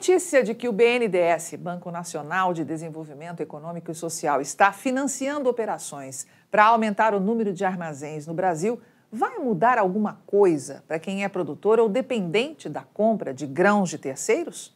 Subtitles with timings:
[0.00, 6.26] notícia de que o BNDES, Banco Nacional de Desenvolvimento Econômico e Social, está financiando operações
[6.50, 8.80] para aumentar o número de armazéns no Brasil
[9.12, 13.98] vai mudar alguma coisa para quem é produtor ou dependente da compra de grãos de
[13.98, 14.74] terceiros?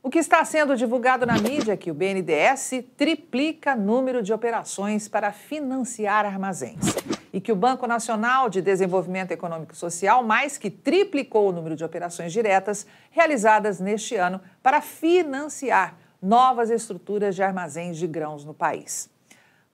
[0.00, 5.08] O que está sendo divulgado na mídia é que o BNDES triplica número de operações
[5.08, 6.94] para financiar armazéns
[7.32, 11.74] e que o Banco Nacional de Desenvolvimento Econômico e Social mais que triplicou o número
[11.74, 18.52] de operações diretas realizadas neste ano para financiar novas estruturas de armazéns de grãos no
[18.52, 19.10] país.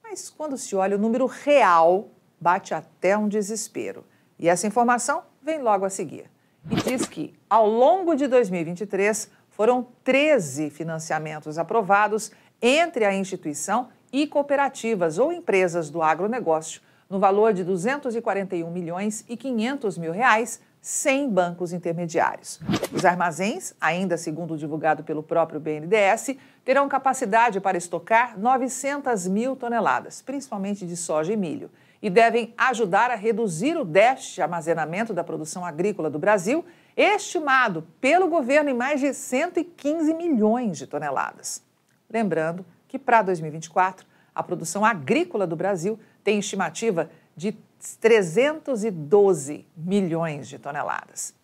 [0.03, 2.09] Mas quando se olha o número real,
[2.41, 4.05] bate até um desespero.
[4.39, 6.31] E essa informação vem logo a seguir.
[6.71, 12.31] E diz que, ao longo de 2023, foram 13 financiamentos aprovados
[12.63, 19.37] entre a instituição e cooperativas ou empresas do agronegócio, no valor de 241 milhões e
[19.37, 22.61] 500 mil reais, sem bancos intermediários.
[22.93, 30.23] Os armazéns, ainda segundo divulgado pelo próprio BNDES, terão capacidade para estocar 900 mil toneladas,
[30.23, 31.71] principalmente de soja e milho,
[32.01, 36.65] e devem ajudar a reduzir o déficit de armazenamento da produção agrícola do Brasil
[36.97, 41.63] estimado pelo governo em mais de 115 milhões de toneladas.
[42.11, 45.99] Lembrando que para 2024, a produção agrícola do Brasil
[46.29, 47.57] tem estimativa de
[48.03, 51.35] 312 milhões de toneladas.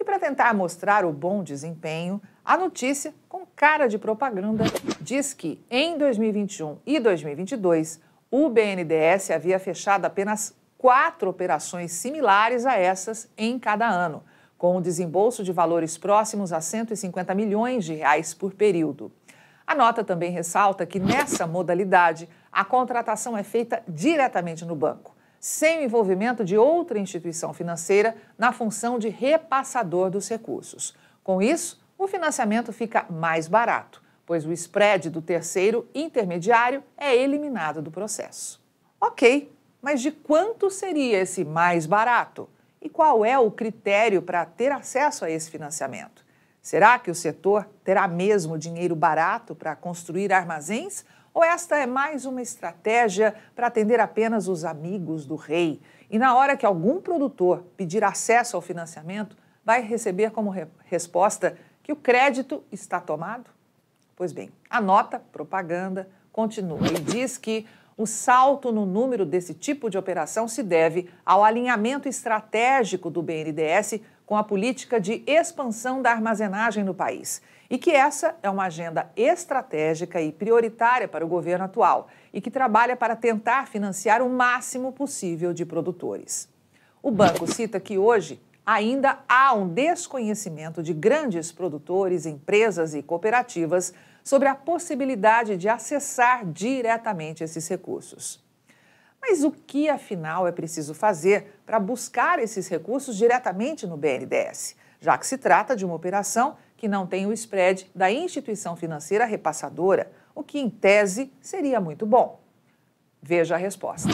[0.00, 4.64] E para tentar mostrar o bom desempenho, a notícia, com cara de propaganda,
[4.98, 12.78] diz que em 2021 e 2022, o BNDES havia fechado apenas quatro operações similares a
[12.78, 14.24] essas em cada ano,
[14.56, 19.12] com o desembolso de valores próximos a 150 milhões de reais por período.
[19.70, 25.78] A nota também ressalta que nessa modalidade a contratação é feita diretamente no banco, sem
[25.78, 30.92] o envolvimento de outra instituição financeira na função de repassador dos recursos.
[31.22, 37.80] Com isso, o financiamento fica mais barato, pois o spread do terceiro intermediário é eliminado
[37.80, 38.60] do processo.
[39.00, 42.50] Ok, mas de quanto seria esse mais barato?
[42.82, 46.28] E qual é o critério para ter acesso a esse financiamento?
[46.62, 51.04] Será que o setor terá mesmo dinheiro barato para construir armazéns?
[51.32, 55.80] Ou esta é mais uma estratégia para atender apenas os amigos do rei?
[56.10, 61.56] E na hora que algum produtor pedir acesso ao financiamento, vai receber como re resposta
[61.82, 63.50] que o crédito está tomado?
[64.14, 69.90] Pois bem, a nota propaganda continua e diz que o salto no número desse tipo
[69.90, 76.10] de operação se deve ao alinhamento estratégico do BNDES com a política de expansão da
[76.10, 81.64] armazenagem no país e que essa é uma agenda estratégica e prioritária para o governo
[81.64, 86.48] atual e que trabalha para tentar financiar o máximo possível de produtores.
[87.02, 88.40] O banco cita que hoje
[88.72, 93.92] ainda há um desconhecimento de grandes produtores, empresas e cooperativas
[94.22, 98.40] sobre a possibilidade de acessar diretamente esses recursos.
[99.20, 105.18] Mas o que, afinal, é preciso fazer para buscar esses recursos diretamente no BNDES, já
[105.18, 110.12] que se trata de uma operação que não tem o spread da instituição financeira repassadora,
[110.32, 112.40] o que, em tese, seria muito bom?
[113.20, 114.08] Veja a resposta.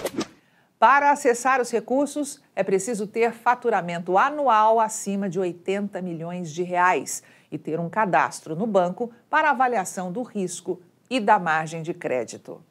[0.78, 7.22] Para acessar os recursos, é preciso ter faturamento anual acima de 80 milhões de reais
[7.50, 10.78] e ter um cadastro no banco para avaliação do risco
[11.09, 12.62] e da margem de crédito.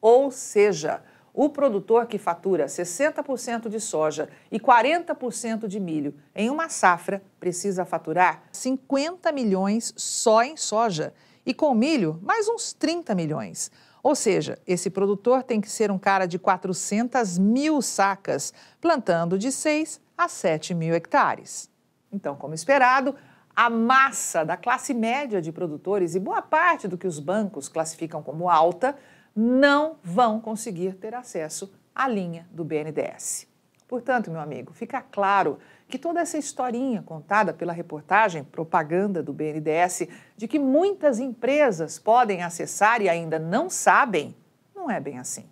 [0.00, 1.02] Ou seja,
[1.34, 7.84] o produtor que fatura 60% de soja e 40% de milho em uma safra precisa
[7.84, 11.12] faturar 50 milhões só em soja
[11.44, 13.70] e com milho mais uns 30 milhões.
[14.04, 19.50] Ou seja, esse produtor tem que ser um cara de 400 mil sacas, plantando de
[19.50, 21.70] 6 a 7 mil hectares.
[22.12, 23.14] Então, como esperado,
[23.56, 28.22] a massa da classe média de produtores e boa parte do que os bancos classificam
[28.22, 28.94] como alta
[29.34, 33.53] não vão conseguir ter acesso à linha do BNDES.
[33.94, 40.08] Portanto, meu amigo, fica claro que toda essa historinha contada pela reportagem propaganda do BNDES
[40.36, 44.34] de que muitas empresas podem acessar e ainda não sabem,
[44.74, 45.48] não é bem assim.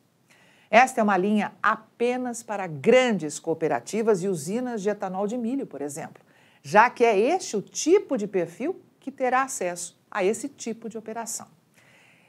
[0.69, 5.81] Esta é uma linha apenas para grandes cooperativas e usinas de etanol de milho, por
[5.81, 6.23] exemplo
[6.63, 10.97] já que é este o tipo de perfil que terá acesso a esse tipo de
[10.97, 11.49] operação.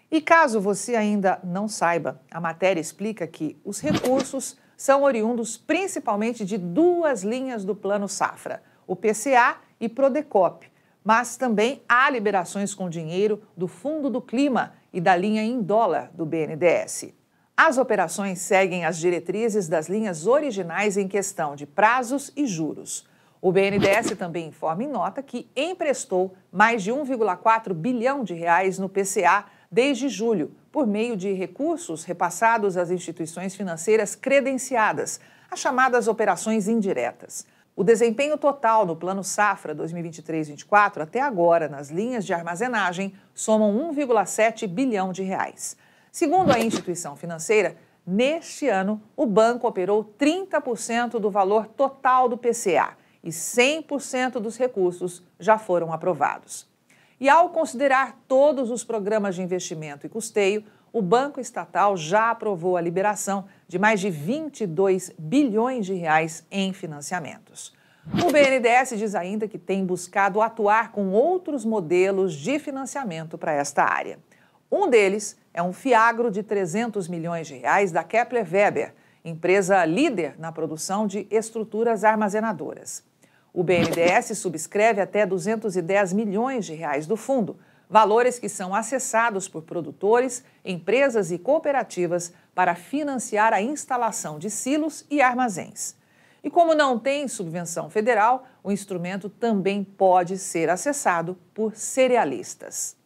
[0.10, 6.44] E caso você ainda não saiba, a matéria explica que os recursos são oriundos principalmente
[6.44, 10.70] de duas linhas do Plano Safra, o PCA e Prodecop,
[11.02, 16.12] mas também há liberações com dinheiro do Fundo do Clima e da linha em dólar
[16.14, 17.14] do BNDES.
[17.56, 23.08] As operações seguem as diretrizes das linhas originais em questão de prazos e juros.
[23.42, 28.90] O BNDES também informa em nota que emprestou mais de 1,4 bilhão de reais no
[28.90, 36.68] PCA desde julho, por meio de recursos repassados às instituições financeiras credenciadas, as chamadas operações
[36.68, 37.48] indiretas.
[37.76, 44.68] O desempenho total no Plano Safra 2023-24 até agora nas linhas de armazenagem somam 1,7
[44.68, 45.76] bilhão de reais.
[46.12, 52.96] Segundo a instituição financeira, neste ano o banco operou 30% do valor total do PCA
[53.24, 56.72] e 100% dos recursos já foram aprovados.
[57.20, 62.78] E ao considerar todos os programas de investimento e custeio, o Banco Estatal já aprovou
[62.78, 67.74] a liberação de mais de 22 bilhões de reais em financiamentos.
[68.06, 73.84] O BNDES diz ainda que tem buscado atuar com outros modelos de financiamento para esta
[73.84, 74.20] área.
[74.70, 78.94] Um deles é um fiagro de 300 milhões de reais da Kepler Weber,
[79.24, 83.04] empresa líder na produção de estruturas armazenadoras.
[83.54, 87.58] O BNDES subscreve até 210 milhões de reais do fundo,
[87.88, 95.06] valores que são acessados por produtores, empresas e cooperativas para financiar a instalação de silos
[95.08, 95.96] e armazéns.
[96.44, 102.98] E como não tem subvenção federal, o instrumento também pode ser acessado por cerealistas.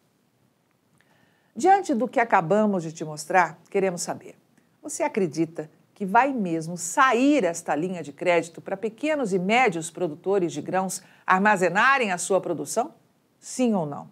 [1.54, 4.34] Diante do que acabamos de te mostrar, queremos saber:
[4.82, 10.52] você acredita que vai mesmo sair esta linha de crédito para pequenos e médios produtores
[10.52, 12.94] de grãos armazenarem a sua produção?
[13.40, 14.08] Sim ou não?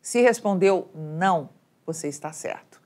[0.00, 1.50] Se respondeu não,
[1.86, 2.82] você está certo.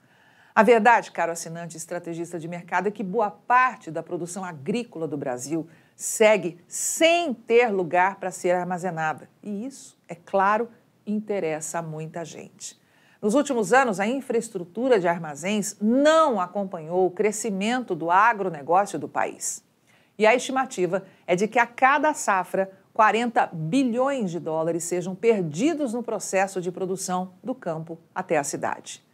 [0.54, 5.16] A verdade, caro assinante estrategista de mercado, é que boa parte da produção agrícola do
[5.16, 9.30] Brasil segue sem ter lugar para ser armazenada.
[9.42, 10.68] E isso, é claro,
[11.06, 12.78] interessa a muita gente.
[13.20, 19.64] Nos últimos anos, a infraestrutura de armazéns não acompanhou o crescimento do agronegócio do país.
[20.18, 25.92] E a estimativa é de que a cada safra 40 bilhões de dólares sejam perdidos
[25.92, 29.04] no processo de produção do campo até a cidade.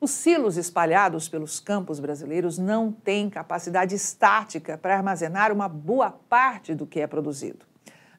[0.00, 6.74] Os silos espalhados pelos campos brasileiros não têm capacidade estática para armazenar uma boa parte
[6.74, 7.66] do que é produzido.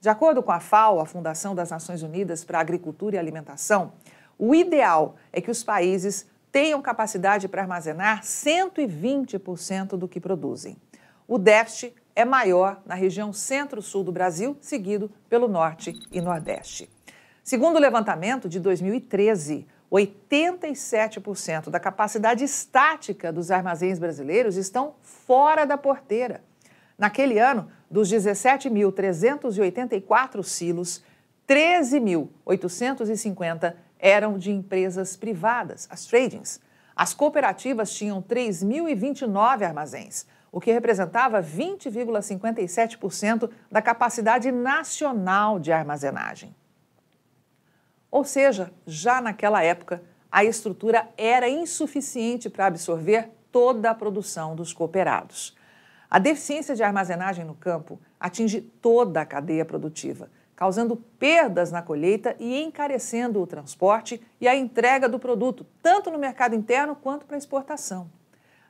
[0.01, 3.93] De acordo com a FAO, a Fundação das Nações Unidas para a Agricultura e Alimentação,
[4.39, 10.75] o ideal é que os países tenham capacidade para armazenar 120% do que produzem.
[11.27, 16.89] O déficit é maior na região centro-sul do Brasil, seguido pelo norte e nordeste.
[17.43, 25.77] Segundo o levantamento de 2013, 87% da capacidade estática dos armazéns brasileiros estão fora da
[25.77, 26.43] porteira.
[26.97, 31.03] Naquele ano, dos 17.384 silos,
[31.47, 36.59] 13.850 eram de empresas privadas, as tradings.
[36.95, 46.55] As cooperativas tinham 3.029 armazéns, o que representava 20,57% da capacidade nacional de armazenagem.
[48.09, 50.01] Ou seja, já naquela época,
[50.31, 55.55] a estrutura era insuficiente para absorver toda a produção dos cooperados.
[56.09, 62.35] A deficiência de armazenagem no campo atinge toda a cadeia produtiva, causando perdas na colheita
[62.37, 67.37] e encarecendo o transporte e a entrega do produto, tanto no mercado interno quanto para
[67.37, 68.11] exportação.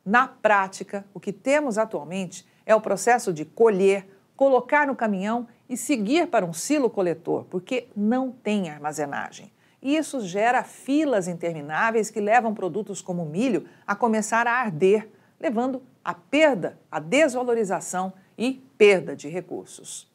[0.06, 5.76] Na prática, o que temos atualmente é o processo de colher, colocar no caminhão e
[5.76, 9.52] seguir para um silo coletor, porque não tem armazenagem.
[9.82, 15.10] Isso gera filas intermináveis que levam produtos como milho a começar a arder,
[15.40, 20.08] levando à perda, à desvalorização e perda de recursos.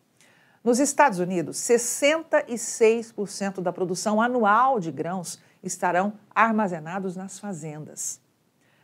[0.64, 8.18] Nos Estados Unidos, 66% da produção anual de grãos estarão armazenados nas fazendas.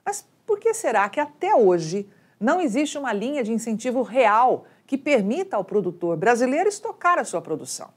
[0.05, 2.07] Mas por que será que até hoje
[2.39, 7.41] não existe uma linha de incentivo real que permita ao produtor brasileiro estocar a sua
[7.41, 7.89] produção?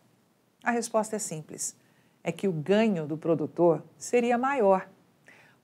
[0.64, 1.76] A resposta é simples:
[2.24, 4.88] é que o ganho do produtor seria maior.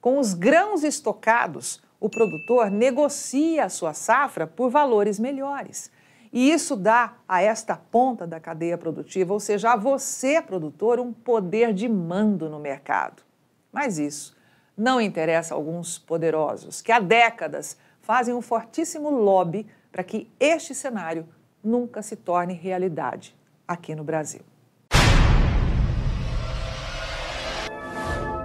[0.01, 5.89] Com os grãos estocados, o produtor negocia a sua safra por valores melhores.
[6.31, 11.11] E isso dá a esta ponta da cadeia produtiva, ou seja, a você, produtor, um
[11.11, 13.23] poder de mando no mercado.
[13.71, 14.37] Mas isso
[14.77, 20.73] não interessa a alguns poderosos que há décadas fazem um fortíssimo lobby para que este
[20.73, 21.27] cenário
[21.63, 23.35] nunca se torne realidade
[23.67, 24.41] aqui no Brasil.